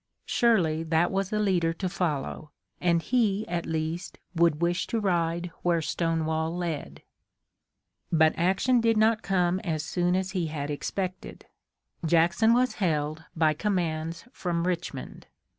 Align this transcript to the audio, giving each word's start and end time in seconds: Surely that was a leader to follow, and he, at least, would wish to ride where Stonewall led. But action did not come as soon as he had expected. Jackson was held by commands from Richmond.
Surely 0.25 0.81
that 0.81 1.11
was 1.11 1.31
a 1.31 1.37
leader 1.37 1.73
to 1.73 1.87
follow, 1.87 2.49
and 2.79 3.03
he, 3.03 3.47
at 3.47 3.67
least, 3.67 4.17
would 4.33 4.59
wish 4.59 4.87
to 4.87 4.99
ride 4.99 5.51
where 5.61 5.79
Stonewall 5.79 6.57
led. 6.57 7.03
But 8.11 8.33
action 8.35 8.81
did 8.81 8.97
not 8.97 9.21
come 9.21 9.59
as 9.59 9.83
soon 9.83 10.15
as 10.15 10.31
he 10.31 10.47
had 10.47 10.71
expected. 10.71 11.45
Jackson 12.03 12.51
was 12.55 12.73
held 12.81 13.25
by 13.35 13.53
commands 13.53 14.27
from 14.31 14.65
Richmond. 14.65 15.27